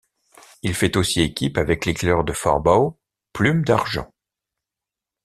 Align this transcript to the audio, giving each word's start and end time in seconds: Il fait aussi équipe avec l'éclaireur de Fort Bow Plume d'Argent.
Il 0.63 0.73
fait 0.73 0.97
aussi 0.97 1.21
équipe 1.21 1.59
avec 1.59 1.85
l'éclaireur 1.85 2.23
de 2.23 2.33
Fort 2.33 2.59
Bow 2.59 2.97
Plume 3.33 3.63
d'Argent. 3.63 4.11